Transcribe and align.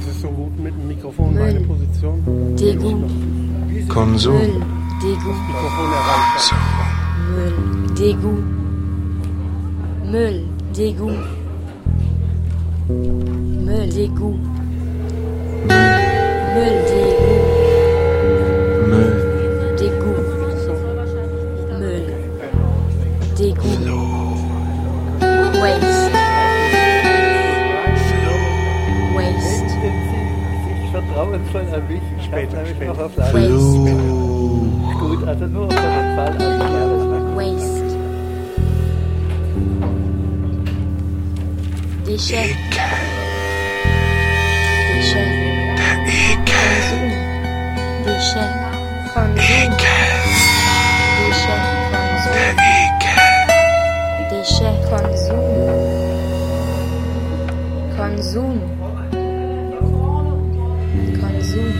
Ist 0.00 0.08
es 0.08 0.20
so 0.20 0.28
gut 0.28 0.58
mit 0.58 0.74
dem 0.74 0.88
Mikrofon 0.88 1.34
meine 1.34 1.60
Position? 1.60 2.22
Degu, 2.56 3.02
Konsum. 3.88 4.34
Müll, 4.34 4.62
erreicht. 5.02 6.54
Müll, 7.34 7.54
Degu, 7.98 8.34
Müll, 10.10 10.44
Degu, 10.76 11.10
Müll, 12.88 13.88
Degu, 13.90 14.30
Müll, 16.54 16.78
Degu, 16.88 17.11
Waste. 37.36 37.96
Déchet. 42.06 42.54
Déchet. 44.94 45.30
Konsum. 46.46 47.06
Déchet. 48.04 48.50
Konsum. 49.12 49.66
Déchet. 51.18 51.62
Konsum. 51.90 52.42
Déchet. 54.30 54.76
Konsum. 54.88 55.42
Konsum. 57.96 58.56
Konsum. 61.20 61.70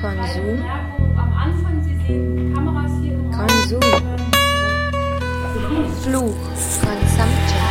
Konsum. 0.00 0.91
Fluch. 6.02 6.34
Consumption. 6.80 7.62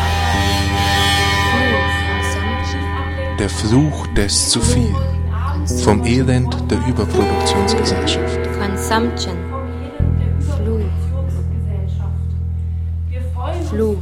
Der 3.38 3.50
Fluch 3.50 4.08
des 4.16 4.50
zu 4.50 4.62
viel. 4.62 4.96
Vom 5.84 6.06
Elend 6.06 6.56
der 6.72 6.80
Überproduktionsgesellschaft. 6.88 8.40
Consumption. 8.58 9.36
Fluch. 10.40 10.80
Fluch. 13.70 13.98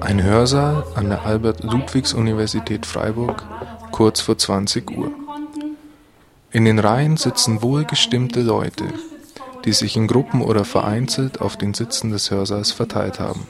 Ein 0.00 0.20
Hörsaal 0.24 0.82
an 0.96 1.10
der 1.10 1.24
Albert-Ludwigs-Universität 1.24 2.86
Freiburg, 2.86 3.44
kurz 3.92 4.20
vor 4.20 4.36
20 4.36 4.90
Uhr. 4.98 5.12
In 6.50 6.64
den 6.64 6.80
Reihen 6.80 7.16
sitzen 7.16 7.62
wohlgestimmte 7.62 8.40
Leute, 8.40 8.86
die 9.64 9.72
sich 9.72 9.96
in 9.96 10.06
Gruppen 10.06 10.42
oder 10.42 10.64
vereinzelt 10.64 11.40
auf 11.40 11.56
den 11.56 11.74
Sitzen 11.74 12.10
des 12.10 12.30
Hörsaals 12.30 12.72
verteilt 12.72 13.20
haben. 13.20 13.46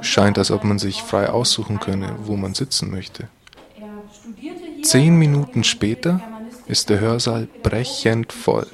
Scheint, 0.00 0.38
als 0.38 0.50
ob 0.50 0.64
man 0.64 0.78
sich 0.78 1.02
frei 1.02 1.28
aussuchen 1.28 1.78
könne, 1.80 2.16
wo 2.24 2.36
man 2.36 2.54
sitzen 2.54 2.90
möchte. 2.90 3.28
Zehn 4.82 5.16
Minuten 5.16 5.62
später 5.62 6.20
ist 6.66 6.88
der 6.88 7.00
Hörsaal 7.00 7.48
brechend 7.62 8.32
voll. 8.32 8.66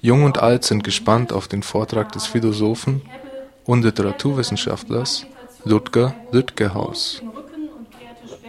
Jung 0.00 0.24
und 0.24 0.38
alt 0.38 0.64
sind 0.64 0.84
gespannt 0.84 1.32
auf 1.32 1.48
den 1.48 1.62
Vortrag 1.62 2.12
des 2.12 2.26
Philosophen 2.26 3.02
und 3.64 3.84
Literaturwissenschaftlers 3.84 5.26
Ludger 5.64 6.14
Lütgehaus. 6.30 7.22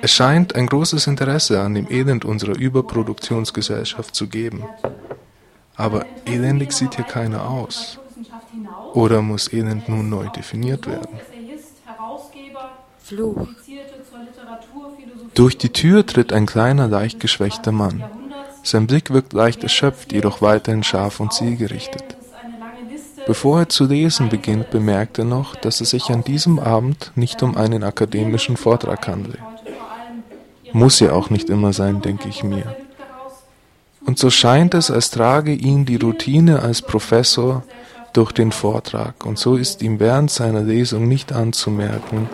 Es 0.02 0.12
scheint 0.12 0.56
ein 0.56 0.68
großes 0.68 1.08
Interesse 1.08 1.62
an 1.62 1.74
dem 1.74 1.90
Elend 1.90 2.26
unserer 2.26 2.58
Überproduktionsgesellschaft 2.58 4.14
zu 4.14 4.28
geben. 4.28 4.64
Aber 5.78 6.06
elendig 6.26 6.72
sieht 6.74 6.96
hier 6.96 7.06
keiner 7.06 7.50
aus. 7.50 8.00
Oder 8.94 9.22
muss 9.22 9.52
Elend 9.52 9.90
nun 9.90 10.10
neu 10.10 10.30
definiert 10.30 10.88
werden? 10.88 11.20
Fluch. 13.00 13.48
Durch 15.34 15.58
die 15.58 15.74
Tür 15.74 16.06
tritt 16.06 16.34
ein 16.34 16.46
kleiner, 16.46 16.88
leicht 16.88 17.20
geschwächter 17.20 17.72
Mann. 17.72 18.04
Sein 18.64 18.88
Blick 18.88 19.12
wirkt 19.12 19.34
leicht 19.34 19.64
erschöpft, 19.64 20.12
jedoch 20.12 20.42
weiterhin 20.42 20.84
scharf 20.84 21.20
und 21.20 21.34
zielgerichtet. 21.34 22.16
Bevor 23.28 23.60
er 23.60 23.70
zu 23.70 23.86
lesen 23.86 24.30
beginnt, 24.30 24.70
bemerkt 24.70 25.20
er 25.20 25.26
noch, 25.26 25.56
dass 25.56 25.82
es 25.82 25.90
sich 25.92 26.10
an 26.10 26.24
diesem 26.24 26.58
Abend 26.58 27.12
nicht 27.16 27.44
um 27.44 27.58
einen 27.58 27.84
akademischen 27.84 28.56
Vortrag 28.56 29.08
handle. 29.08 29.38
Muss 30.74 31.00
ja 31.00 31.12
auch 31.12 31.30
nicht 31.30 31.50
immer 31.50 31.74
sein, 31.74 32.02
denke 32.02 32.30
ich 32.30 32.44
mir. 32.44 32.76
Und 34.06 34.20
so 34.20 34.30
scheint 34.30 34.74
es, 34.76 34.92
als 34.92 35.10
trage 35.10 35.52
ihn 35.52 35.86
die 35.86 35.96
Routine 35.96 36.62
als 36.62 36.82
Professor 36.82 37.64
durch 38.14 38.32
den 38.32 38.52
Vortrag, 38.52 39.26
und 39.26 39.38
so 39.38 39.56
ist 39.56 39.82
ihm 39.82 40.00
während 40.00 40.32
seiner 40.32 40.62
Lesung 40.62 41.08
nicht 41.08 41.34
anzumerken, 41.34 42.30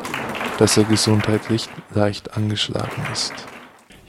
dass 0.60 0.78
er 0.78 0.84
gesundheitlich 0.84 1.70
leicht 1.96 2.38
angeschlagen 2.38 3.02
ist. 3.12 3.34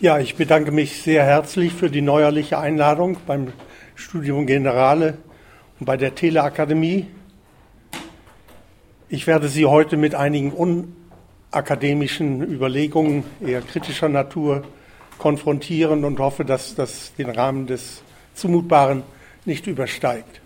Ja, 0.00 0.18
ich 0.18 0.34
bedanke 0.34 0.72
mich 0.72 1.00
sehr 1.00 1.22
herzlich 1.22 1.72
für 1.72 1.88
die 1.88 2.02
neuerliche 2.02 2.58
Einladung 2.58 3.16
beim 3.26 3.52
Studium 3.94 4.46
Generale 4.46 5.18
und 5.78 5.86
bei 5.86 5.96
der 5.96 6.14
Teleakademie. 6.14 7.06
Ich 9.08 9.26
werde 9.26 9.48
Sie 9.48 9.64
heute 9.64 9.96
mit 9.96 10.14
einigen 10.14 10.52
unakademischen 11.52 12.42
Überlegungen 12.42 13.22
eher 13.40 13.62
kritischer 13.62 14.08
Natur 14.08 14.64
konfrontieren 15.22 16.04
und 16.04 16.18
hoffe, 16.18 16.44
dass 16.44 16.74
das 16.74 17.14
den 17.14 17.30
Rahmen 17.30 17.68
des 17.68 18.02
Zumutbaren 18.34 19.04
nicht 19.44 19.68
übersteigt. 19.68 20.40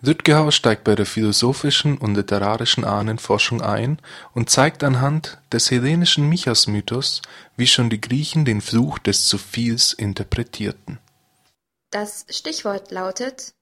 Lütgehaus 0.00 0.54
steigt 0.54 0.84
bei 0.84 0.94
der 0.94 1.04
philosophischen 1.04 1.98
und 1.98 2.14
literarischen 2.14 2.84
Ahnenforschung 2.84 3.60
ein 3.60 3.98
und 4.34 4.50
zeigt 4.50 4.84
anhand 4.84 5.38
des 5.52 5.72
hellenischen 5.72 6.28
Michas-Mythos, 6.28 7.22
wie 7.56 7.66
schon 7.66 7.90
die 7.90 8.00
Griechen 8.00 8.44
den 8.44 8.60
Fluch 8.60 9.00
des 9.00 9.26
zu 9.26 9.36
Viels 9.36 9.92
interpretierten. 9.92 10.98
Das 11.90 12.24
Stichwort 12.30 12.92
lautet 12.92 13.52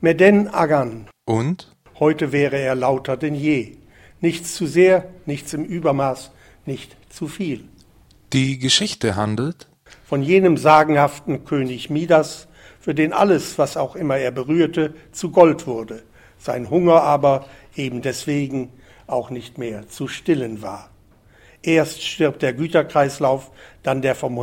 Meden 0.00 0.48
Agan, 0.48 1.06
Und 1.26 1.70
heute 1.98 2.32
wäre 2.32 2.56
er 2.58 2.74
lauter 2.74 3.18
denn 3.18 3.34
je. 3.34 3.76
Nichts 4.22 4.54
zu 4.54 4.66
sehr, 4.66 5.10
nichts 5.26 5.52
im 5.52 5.64
Übermaß, 5.64 6.30
nicht 6.64 6.96
zu 7.10 7.28
viel. 7.28 7.68
Die 8.32 8.58
Geschichte 8.58 9.14
handelt 9.14 9.68
von 10.04 10.22
jenem 10.22 10.56
sagenhaften 10.56 11.44
König 11.44 11.90
Midas, 11.90 12.48
für 12.80 12.94
den 12.94 13.12
alles, 13.12 13.58
was 13.58 13.76
auch 13.76 13.96
immer 13.96 14.16
er 14.16 14.30
berührte, 14.30 14.94
zu 15.12 15.30
Gold 15.30 15.66
wurde, 15.66 16.02
sein 16.38 16.70
Hunger 16.70 17.02
aber 17.02 17.46
eben 17.74 18.02
deswegen 18.02 18.70
auch 19.06 19.30
nicht 19.30 19.58
mehr 19.58 19.88
zu 19.88 20.08
stillen 20.08 20.62
war. 20.62 20.90
Erst 21.62 22.02
stirbt 22.02 22.42
der 22.42 22.52
Güterkreislauf, 22.52 23.50
dann 23.82 24.02
der 24.02 24.14
vom 24.14 24.36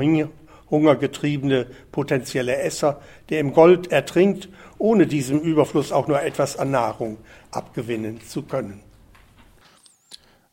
Hunger 0.69 0.95
getriebene 0.95 1.67
potenzielle 1.91 2.57
Esser, 2.57 3.01
der 3.29 3.39
im 3.39 3.53
Gold 3.53 3.91
ertrinkt, 3.91 4.49
ohne 4.77 5.07
diesem 5.07 5.39
Überfluss 5.39 5.91
auch 5.91 6.07
nur 6.07 6.21
etwas 6.21 6.57
an 6.57 6.71
Nahrung 6.71 7.17
abgewinnen 7.51 8.19
zu 8.27 8.43
können. 8.43 8.81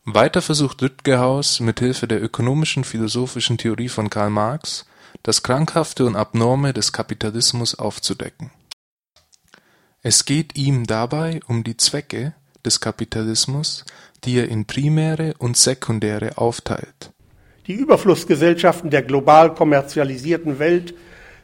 Weiter 0.05 0.41
versucht 0.41 0.81
Lütgehaus 0.81 1.61
mithilfe 1.61 2.09
der 2.09 2.23
ökonomischen 2.23 2.85
philosophischen 2.85 3.59
Theorie 3.59 3.89
von 3.89 4.09
Karl 4.09 4.31
Marx 4.31 4.87
das 5.23 5.43
Krankhafte 5.43 6.07
und 6.07 6.17
Abnorme 6.17 6.73
des 6.73 6.93
Kapitalismus 6.93 7.79
aufzudecken. 7.79 8.51
Es 10.03 10.25
geht 10.25 10.57
ihm 10.57 10.87
dabei 10.87 11.41
um 11.47 11.63
die 11.65 11.77
Zwecke 11.77 12.35
des 12.65 12.81
Kapitalismus, 12.81 13.85
die 14.25 14.39
er 14.39 14.49
in 14.49 14.65
primäre 14.65 15.35
und 15.39 15.59
sekundäre 15.59 16.39
aufteilt. 16.39 17.13
Die 17.67 17.75
Überflussgesellschaften 17.75 18.89
der 18.89 19.03
global 19.03 19.55
kommerzialisierten 19.55 20.59
Welt 20.59 20.95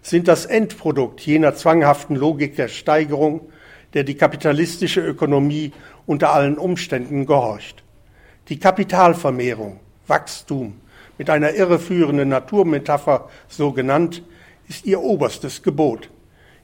sind 0.00 0.28
das 0.28 0.46
Endprodukt 0.46 1.20
jener 1.20 1.54
zwanghaften 1.54 2.16
Logik 2.16 2.56
der 2.56 2.68
Steigerung, 2.68 3.50
der 3.92 4.04
die 4.04 4.14
kapitalistische 4.14 5.02
Ökonomie 5.02 5.72
unter 6.06 6.32
allen 6.32 6.56
Umständen 6.56 7.26
gehorcht. 7.26 7.82
Die 8.48 8.60
Kapitalvermehrung, 8.60 9.80
Wachstum, 10.06 10.80
mit 11.18 11.30
einer 11.30 11.54
irreführenden 11.54 12.28
Naturmetapher 12.28 13.28
so 13.48 13.72
genannt, 13.72 14.22
ist 14.68 14.86
ihr 14.86 15.00
oberstes 15.00 15.62
Gebot. 15.62 16.10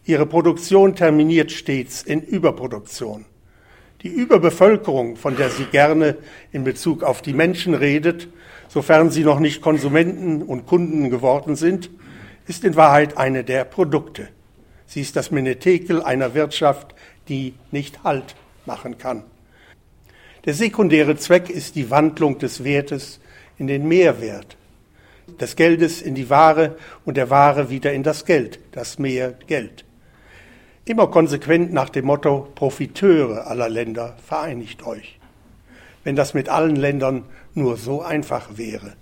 Ihre 0.04 0.26
Produktion 0.26 0.94
terminiert 0.94 1.50
stets 1.50 2.02
in 2.02 2.22
Überproduktion. 2.22 3.24
Die 4.02 4.08
Überbevölkerung, 4.08 5.16
von 5.16 5.36
der 5.36 5.50
sie 5.50 5.64
gerne 5.64 6.16
in 6.52 6.64
Bezug 6.64 7.02
auf 7.02 7.20
die 7.20 7.32
Menschen 7.32 7.74
redet, 7.74 8.28
sofern 8.68 9.10
sie 9.10 9.24
noch 9.24 9.40
nicht 9.40 9.60
Konsumenten 9.60 10.42
und 10.42 10.66
Kunden 10.66 11.10
geworden 11.10 11.56
sind, 11.56 11.90
ist 12.46 12.64
in 12.64 12.76
Wahrheit 12.76 13.16
eine 13.16 13.42
der 13.42 13.64
Produkte. 13.64 14.28
Sie 14.86 15.00
ist 15.00 15.16
das 15.16 15.30
Menetekel 15.30 16.02
einer 16.02 16.34
Wirtschaft, 16.34 16.94
die 17.28 17.54
nicht 17.70 18.04
Halt 18.04 18.36
machen 18.66 18.98
kann. 18.98 19.24
Der 20.44 20.54
sekundäre 20.54 21.16
Zweck 21.16 21.50
ist 21.50 21.76
die 21.76 21.90
Wandlung 21.90 22.38
des 22.38 22.64
Wertes 22.64 23.20
in 23.58 23.68
den 23.68 23.86
Mehrwert, 23.86 24.56
des 25.40 25.54
Geldes 25.54 26.02
in 26.02 26.16
die 26.16 26.30
Ware 26.30 26.76
und 27.04 27.16
der 27.16 27.30
Ware 27.30 27.70
wieder 27.70 27.92
in 27.92 28.02
das 28.02 28.24
Geld, 28.24 28.58
das 28.72 28.98
Mehr 28.98 29.34
Geld. 29.46 29.84
Immer 30.84 31.06
konsequent 31.06 31.72
nach 31.72 31.90
dem 31.90 32.06
Motto 32.06 32.48
Profiteure 32.56 33.46
aller 33.46 33.68
Länder 33.68 34.16
vereinigt 34.26 34.84
euch. 34.84 35.20
Wenn 36.02 36.16
das 36.16 36.34
mit 36.34 36.48
allen 36.48 36.74
Ländern 36.74 37.24
nur 37.54 37.76
so 37.76 38.02
einfach 38.02 38.56
wäre. 38.56 38.94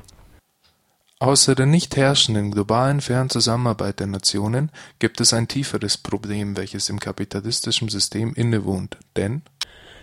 Außer 1.21 1.55
der 1.55 1.67
nicht 1.67 1.97
herrschenden 1.97 2.51
globalen 2.51 3.01
fairen 3.01 3.31
Zusammenarbeit 3.31 4.01
der 4.01 4.09
Nationen 4.09 4.71
gibt 4.99 5.21
es 5.23 5.33
ein 5.33 5.49
tieferes 5.49 5.97
Problem, 5.97 6.57
welches 6.59 6.91
im 6.91 7.01
kapitalistischen 7.01 7.89
System 7.89 8.35
innewohnt, 8.35 8.99
denn 9.17 9.43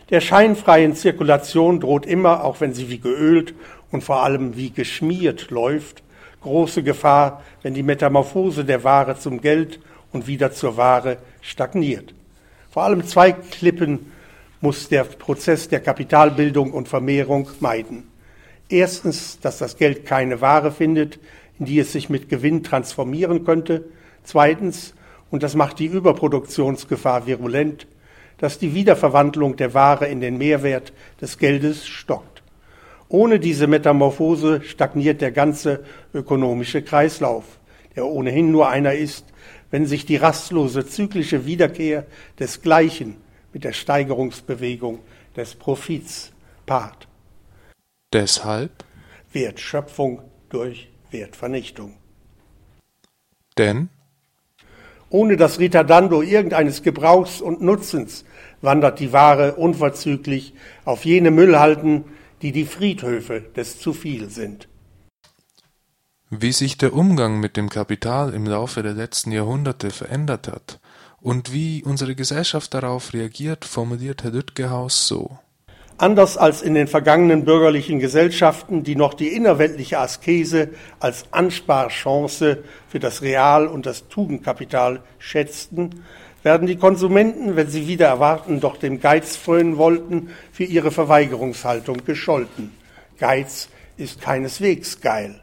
Der 0.09 0.21
scheinfreien 0.21 0.95
Zirkulation 0.95 1.81
droht 1.81 2.05
immer, 2.05 2.45
auch 2.45 2.61
wenn 2.61 2.73
sie 2.73 2.89
wie 2.89 2.99
geölt 2.99 3.53
und 3.91 4.03
vor 4.03 4.23
allem 4.23 4.55
wie 4.55 4.69
geschmiert 4.69 5.49
läuft, 5.49 6.01
große 6.41 6.81
Gefahr, 6.81 7.43
wenn 7.61 7.73
die 7.73 7.83
Metamorphose 7.83 8.63
der 8.63 8.85
Ware 8.85 9.19
zum 9.19 9.41
Geld 9.41 9.81
und 10.13 10.27
wieder 10.27 10.53
zur 10.53 10.77
Ware 10.77 11.17
stagniert. 11.41 12.13
Vor 12.71 12.83
allem 12.83 13.05
zwei 13.05 13.33
Klippen 13.33 14.11
muss 14.61 14.87
der 14.87 15.03
Prozess 15.03 15.67
der 15.67 15.81
Kapitalbildung 15.81 16.71
und 16.71 16.87
Vermehrung 16.87 17.49
meiden. 17.59 18.03
Erstens, 18.69 19.39
dass 19.41 19.57
das 19.57 19.77
Geld 19.77 20.05
keine 20.05 20.39
Ware 20.39 20.71
findet, 20.71 21.19
in 21.59 21.65
die 21.65 21.79
es 21.79 21.91
sich 21.91 22.09
mit 22.09 22.29
Gewinn 22.29 22.63
transformieren 22.63 23.43
könnte. 23.43 23.85
Zweitens, 24.23 24.93
und 25.31 25.43
das 25.43 25.55
macht 25.55 25.79
die 25.79 25.85
Überproduktionsgefahr 25.85 27.27
virulent, 27.27 27.87
dass 28.37 28.59
die 28.59 28.73
Wiederverwandlung 28.73 29.55
der 29.55 29.73
Ware 29.73 30.07
in 30.07 30.21
den 30.21 30.37
Mehrwert 30.37 30.93
des 31.21 31.37
Geldes 31.37 31.87
stockt. 31.87 32.43
Ohne 33.09 33.39
diese 33.39 33.67
Metamorphose 33.67 34.61
stagniert 34.63 35.21
der 35.21 35.31
ganze 35.31 35.83
ökonomische 36.13 36.81
Kreislauf, 36.81 37.45
der 37.95 38.05
ohnehin 38.05 38.51
nur 38.51 38.69
einer 38.69 38.93
ist, 38.93 39.25
wenn 39.71 39.85
sich 39.85 40.05
die 40.05 40.17
rastlose 40.17 40.85
zyklische 40.85 41.45
Wiederkehr 41.45 42.05
des 42.39 42.61
Gleichen 42.61 43.15
mit 43.53 43.63
der 43.63 43.73
Steigerungsbewegung 43.73 44.99
des 45.35 45.55
Profits 45.55 46.31
paart. 46.65 47.07
deshalb, 48.13 48.83
Wertschöpfung 49.31 50.21
durch 50.49 50.89
Wertvernichtung. 51.11 51.95
denn 53.57 53.89
Ohne 55.09 55.37
das 55.37 55.59
Ritardando 55.59 56.21
irgendeines 56.21 56.83
Gebrauchs 56.83 57.39
und 57.39 57.61
Nutzens 57.61 58.25
wandert 58.61 58.99
die 58.99 59.13
Ware 59.13 59.55
unverzüglich 59.55 60.53
auf 60.83 61.05
jene 61.05 61.31
Müllhalden, 61.31 62.05
die 62.41 62.51
die 62.51 62.65
Friedhöfe 62.65 63.41
des 63.55 63.79
Zuviel 63.79 64.29
sind. 64.29 64.67
Wie 66.29 66.51
sich 66.51 66.77
der 66.77 66.93
Umgang 66.93 67.39
mit 67.39 67.55
dem 67.55 67.69
Kapital 67.69 68.33
im 68.33 68.45
Laufe 68.45 68.83
der 68.83 68.93
letzten 68.93 69.31
Jahrhunderte 69.31 69.91
verändert 69.91 70.49
hat 70.49 70.79
und 71.21 71.53
wie 71.53 71.83
unsere 71.83 72.15
Gesellschaft 72.15 72.73
darauf 72.73 73.13
reagiert, 73.13 73.63
formuliert 73.63 74.23
Herr 74.23 74.31
Lütgehaus 74.31 75.07
so. 75.07 75.39
Anders 75.99 76.37
als 76.37 76.61
in 76.61 76.75
den 76.75 76.87
vergangenen 76.87 77.43
bürgerlichen 77.43 77.99
Gesellschaften, 77.99 78.83
die 78.83 78.95
noch 78.95 79.15
die 79.15 79.29
innerweltliche 79.29 79.97
Askese 79.97 80.69
als 80.99 81.25
Ansparchance 81.31 82.63
für 82.87 82.99
das 82.99 83.23
Real- 83.23 83.65
und 83.65 83.87
das 83.87 84.07
Tugendkapital 84.07 85.01
schätzten, 85.17 86.03
werden 86.43 86.67
die 86.67 86.77
Konsumenten, 86.77 87.55
wenn 87.55 87.67
sie 87.67 87.87
wieder 87.87 88.05
erwarten, 88.05 88.59
doch 88.59 88.77
dem 88.77 89.01
Geiz 89.01 89.35
frönen 89.35 89.77
wollten, 89.77 90.29
für 90.51 90.65
ihre 90.65 90.91
Verweigerungshaltung 90.91 92.05
gescholten. 92.05 92.71
Geiz 93.17 93.69
ist 93.97 94.21
keineswegs 94.21 95.01
geil. 95.01 95.41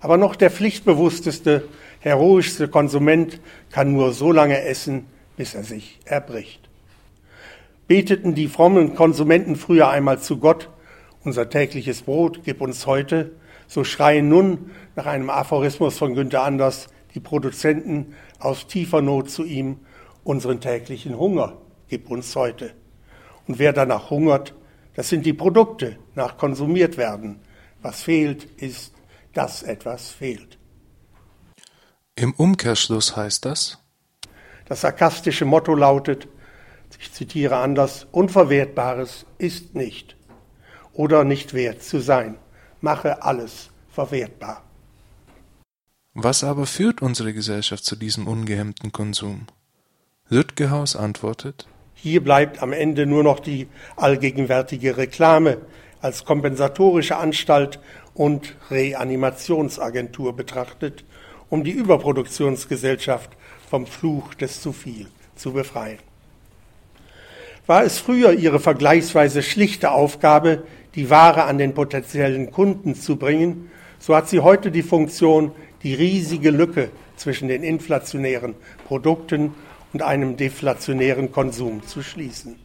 Aber 0.00 0.16
noch 0.16 0.36
der 0.36 0.50
pflichtbewussteste, 0.50 1.68
heroischste 2.00 2.68
Konsument 2.68 3.40
kann 3.70 3.92
nur 3.92 4.14
so 4.14 4.32
lange 4.32 4.62
essen, 4.62 5.06
bis 5.36 5.54
er 5.54 5.64
sich 5.64 6.00
erbricht. 6.06 6.71
Beteten 7.86 8.34
die 8.34 8.48
frommen 8.48 8.94
Konsumenten 8.94 9.56
früher 9.56 9.88
einmal 9.88 10.20
zu 10.20 10.38
Gott, 10.38 10.70
unser 11.24 11.50
tägliches 11.50 12.02
Brot 12.02 12.40
gib 12.44 12.60
uns 12.60 12.86
heute, 12.86 13.32
so 13.66 13.84
schreien 13.84 14.28
nun 14.28 14.70
nach 14.96 15.06
einem 15.06 15.30
Aphorismus 15.30 15.98
von 15.98 16.14
Günther 16.14 16.42
Anders 16.42 16.88
die 17.14 17.20
Produzenten 17.20 18.14
aus 18.38 18.66
tiefer 18.66 19.02
Not 19.02 19.30
zu 19.30 19.44
ihm, 19.44 19.78
unseren 20.24 20.60
täglichen 20.60 21.18
Hunger 21.18 21.58
gib 21.88 22.10
uns 22.10 22.34
heute. 22.36 22.72
Und 23.46 23.58
wer 23.58 23.72
danach 23.72 24.10
hungert, 24.10 24.54
das 24.94 25.08
sind 25.08 25.26
die 25.26 25.32
Produkte, 25.32 25.98
nach 26.14 26.36
konsumiert 26.36 26.96
werden. 26.96 27.40
Was 27.82 28.02
fehlt, 28.02 28.44
ist, 28.44 28.94
dass 29.32 29.62
etwas 29.62 30.10
fehlt. 30.10 30.58
Im 32.14 32.32
Umkehrschluss 32.34 33.16
heißt 33.16 33.44
das, 33.44 33.78
Das 34.66 34.82
sarkastische 34.82 35.44
Motto 35.44 35.74
lautet, 35.74 36.28
ich 37.02 37.12
zitiere 37.12 37.56
anders, 37.56 38.06
Unverwertbares 38.12 39.26
ist 39.36 39.74
nicht 39.74 40.16
oder 40.92 41.24
nicht 41.24 41.52
wert 41.52 41.82
zu 41.82 41.98
sein. 41.98 42.36
Mache 42.80 43.24
alles 43.24 43.70
verwertbar. 43.90 44.62
was 46.14 46.44
aber 46.44 46.64
führt 46.64 47.02
unsere 47.02 47.32
Gesellschaft 47.32 47.84
zu 47.84 47.96
diesem 47.96 48.28
ungehemmten 48.28 48.92
Konsum? 48.92 49.46
Lütgehaus 50.28 50.94
antwortet, 50.94 51.66
Hier 51.94 52.22
bleibt 52.22 52.62
am 52.62 52.72
Ende 52.72 53.04
nur 53.06 53.24
noch 53.24 53.40
die 53.40 53.66
allgegenwärtige 53.96 54.96
Reklame 54.96 55.58
als 56.00 56.24
kompensatorische 56.24 57.16
Anstalt 57.16 57.80
und 58.14 58.54
Reanimationsagentur 58.70 60.36
betrachtet, 60.36 61.04
um 61.48 61.64
die 61.64 61.72
Überproduktionsgesellschaft 61.72 63.30
vom 63.68 63.86
Fluch 63.86 64.34
des 64.34 64.60
zu 64.60 64.72
viel 64.72 65.08
zu 65.34 65.52
befreien. 65.52 65.98
War 67.66 67.84
es 67.84 67.98
früher 67.98 68.32
ihre 68.32 68.58
vergleichsweise 68.58 69.42
schlichte 69.42 69.92
Aufgabe, 69.92 70.64
die 70.96 71.10
Ware 71.10 71.44
an 71.44 71.58
den 71.58 71.74
potenziellen 71.74 72.50
Kunden 72.50 72.94
zu 72.94 73.16
bringen, 73.16 73.70
so 74.00 74.16
hat 74.16 74.28
sie 74.28 74.40
heute 74.40 74.72
die 74.72 74.82
Funktion, 74.82 75.52
die 75.84 75.94
riesige 75.94 76.50
Lücke 76.50 76.90
zwischen 77.16 77.46
den 77.46 77.62
inflationären 77.62 78.56
Produkten 78.86 79.54
und 79.92 80.02
einem 80.02 80.36
deflationären 80.36 81.30
Konsum 81.30 81.86
zu 81.86 82.02
schließen. 82.02 82.56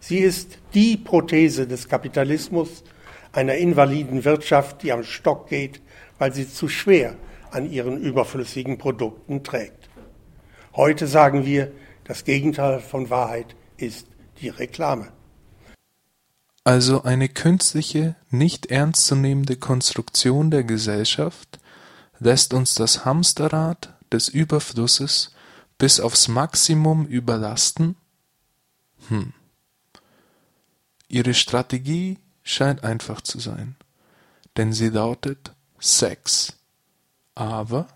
Sie 0.00 0.18
ist 0.18 0.58
die 0.72 0.96
Prothese 0.96 1.66
des 1.66 1.88
Kapitalismus, 1.88 2.84
einer 3.32 3.56
invaliden 3.56 4.24
Wirtschaft, 4.24 4.82
die 4.82 4.92
am 4.92 5.04
Stock 5.04 5.48
geht, 5.48 5.82
weil 6.18 6.32
sie 6.32 6.48
zu 6.48 6.68
schwer 6.68 7.16
an 7.50 7.70
ihren 7.70 8.00
überflüssigen 8.00 8.78
Produkten 8.78 9.42
trägt. 9.42 9.90
Heute 10.74 11.06
sagen 11.06 11.44
wir, 11.44 11.70
das 12.04 12.24
Gegenteil 12.24 12.80
von 12.80 13.10
Wahrheit 13.10 13.54
ist 13.76 14.06
die 14.40 14.48
Reklame. 14.48 15.12
also 16.64 17.02
eine 17.02 17.28
künstliche, 17.28 18.14
nicht 18.30 18.66
ernstzunehmende 18.66 19.56
Konstruktion 19.56 20.50
der 20.50 20.64
Gesellschaft 20.64 21.58
lässt 22.18 22.52
uns 22.52 22.74
das 22.74 23.04
Hamsterrad 23.04 23.94
des 24.12 24.28
Überflusses 24.28 25.32
bis 25.78 26.00
aufs 26.00 26.28
Maximum 26.28 27.06
überlasten? 27.06 27.96
Hm. 29.08 29.32
Ihre 31.08 31.32
Strategie 31.32 32.18
scheint 32.42 32.84
einfach 32.84 33.22
zu 33.22 33.38
sein, 33.38 33.76
denn 34.56 34.72
sie 34.72 34.88
lautet 34.88 35.52
Sex. 35.78 36.58
Aber 37.34 37.86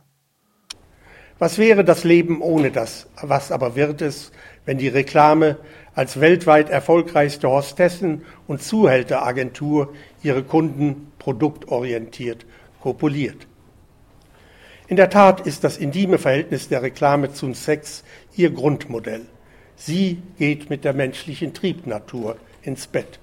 Was 1.42 1.58
wäre 1.58 1.82
das 1.82 2.04
Leben 2.04 2.40
ohne 2.40 2.70
das? 2.70 3.08
Was 3.20 3.50
aber 3.50 3.74
wird 3.74 4.00
es, 4.00 4.30
wenn 4.64 4.78
die 4.78 4.86
Reklame 4.86 5.56
als 5.92 6.20
weltweit 6.20 6.70
erfolgreichste 6.70 7.48
Hostessen- 7.48 8.22
und 8.46 8.62
Zuhälteragentur 8.62 9.92
ihre 10.22 10.44
Kunden 10.44 11.10
produktorientiert 11.18 12.46
kopuliert? 12.80 13.48
In 14.86 14.94
der 14.94 15.10
Tat 15.10 15.44
ist 15.44 15.64
das 15.64 15.78
intime 15.78 16.18
Verhältnis 16.18 16.68
der 16.68 16.82
Reklame 16.82 17.32
zum 17.32 17.54
Sex 17.54 18.04
ihr 18.36 18.50
Grundmodell. 18.50 19.26
Sie 19.74 20.22
geht 20.38 20.70
mit 20.70 20.84
der 20.84 20.92
menschlichen 20.92 21.54
Triebnatur 21.54 22.36
ins 22.62 22.86
Bett. 22.86 23.18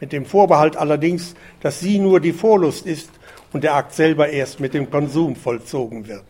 Mit 0.00 0.12
dem 0.12 0.26
Vorbehalt 0.26 0.76
allerdings, 0.76 1.36
dass 1.60 1.78
sie 1.78 2.00
nur 2.00 2.18
die 2.18 2.32
Vorlust 2.32 2.86
ist 2.86 3.10
und 3.52 3.62
der 3.62 3.76
Akt 3.76 3.94
selber 3.94 4.30
erst 4.30 4.58
mit 4.58 4.74
dem 4.74 4.90
Konsum 4.90 5.36
vollzogen 5.36 6.08
wird. 6.08 6.24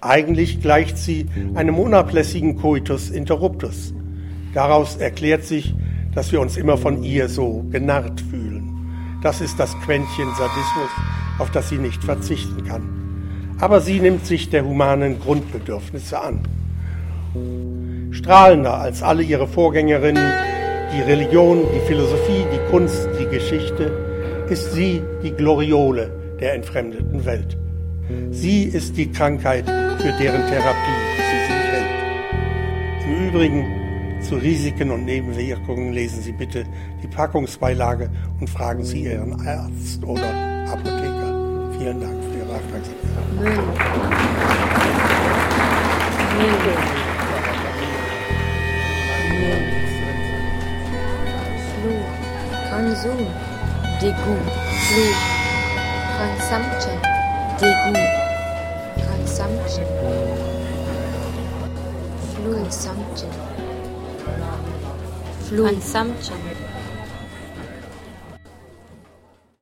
Eigentlich 0.00 0.62
gleicht 0.62 0.96
sie 0.96 1.26
einem 1.54 1.78
unablässigen 1.78 2.56
Coitus 2.56 3.10
interruptus. 3.10 3.92
Daraus 4.54 4.96
erklärt 4.96 5.44
sich, 5.44 5.74
dass 6.14 6.32
wir 6.32 6.40
uns 6.40 6.56
immer 6.56 6.78
von 6.78 7.02
ihr 7.02 7.28
so 7.28 7.64
genarrt 7.70 8.20
fühlen. 8.20 9.18
Das 9.22 9.42
ist 9.42 9.60
das 9.60 9.78
Quäntchen 9.80 10.30
Sadismus, 10.30 10.90
auf 11.38 11.50
das 11.50 11.68
sie 11.68 11.76
nicht 11.76 12.02
verzichten 12.02 12.64
kann. 12.64 13.56
Aber 13.60 13.82
sie 13.82 14.00
nimmt 14.00 14.24
sich 14.24 14.48
der 14.48 14.64
humanen 14.64 15.20
Grundbedürfnisse 15.20 16.18
an. 16.18 16.40
Strahlender 18.10 18.78
als 18.78 19.02
alle 19.02 19.22
ihre 19.22 19.46
Vorgängerinnen 19.46 20.32
die 20.94 21.02
Religion, 21.02 21.66
die 21.74 21.86
Philosophie, 21.86 22.44
die 22.52 22.70
Kunst, 22.70 23.06
die 23.20 23.26
Geschichte, 23.26 23.92
ist 24.48 24.72
sie 24.72 25.02
die 25.22 25.30
Gloriole 25.30 26.10
der 26.40 26.54
entfremdeten 26.54 27.24
Welt. 27.26 27.56
Sie 28.30 28.64
ist 28.64 28.96
die 28.96 29.10
Krankheit, 29.10 29.66
für 29.66 30.12
deren 30.18 30.46
Therapie 30.46 31.00
sie 31.16 31.52
sich 31.52 31.64
hält. 31.72 31.90
Im 33.06 33.28
Übrigen 33.28 33.80
zu 34.22 34.36
Risiken 34.36 34.90
und 34.90 35.04
Nebenwirkungen 35.04 35.92
lesen 35.92 36.22
Sie 36.22 36.32
bitte 36.32 36.64
die 37.02 37.08
Packungsbeilage 37.08 38.10
und 38.40 38.48
fragen 38.48 38.84
Sie 38.84 39.04
Ihren 39.04 39.46
Arzt 39.46 40.04
oder 40.04 40.32
Apotheker. 40.68 41.72
Vielen 41.78 42.00
Dank 42.00 42.22
für 42.24 42.38
Ihre 42.38 42.54
Aufmerksamkeit. 42.54 43.00
Müll. 43.38 43.52
Müll. 46.38 46.74
Müll. 49.40 49.64
Fluch. 51.80 52.70
Konsum. 52.70 53.26
Dégoût. 57.60 57.92
Fluch. 57.92 59.04
Consumption. 59.06 59.84
Dégoût. 62.36 62.64
Consumption. 62.64 62.64
Fluch. 62.64 62.64
Consumption. 62.64 63.28
Fluch. 65.46 65.68
Consumption. 65.68 66.69